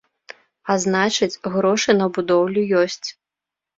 А 0.73 0.77
значыць, 0.85 1.39
грошы 1.55 1.91
на 2.01 2.07
будоўлю 2.17 2.61
ёсць. 2.85 3.09